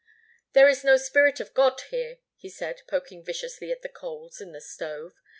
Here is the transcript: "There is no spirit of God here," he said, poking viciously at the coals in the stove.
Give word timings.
"There 0.53 0.67
is 0.67 0.83
no 0.83 0.97
spirit 0.97 1.39
of 1.39 1.53
God 1.53 1.79
here," 1.91 2.17
he 2.35 2.49
said, 2.49 2.81
poking 2.87 3.23
viciously 3.23 3.71
at 3.71 3.83
the 3.83 3.87
coals 3.89 4.41
in 4.41 4.51
the 4.51 4.59
stove. 4.59 5.13